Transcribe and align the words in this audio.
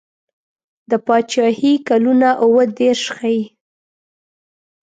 د 0.89 0.91
پاچهي 1.05 1.73
کلونه 1.87 2.29
اووه 2.43 2.63
دېرش 2.79 3.03
ښيي. 3.17 3.41